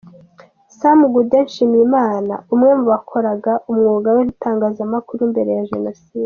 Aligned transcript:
Sam 0.79 0.99
Gaudin 1.13 1.45
Nshimiyimana 1.47 2.33
umwe 2.53 2.71
mu 2.79 2.85
bakoraga 2.91 3.53
umwuga 3.71 4.09
w'itangazamakuru 4.15 5.21
mbere 5.33 5.51
ya 5.57 5.65
Jenoside. 5.71 6.19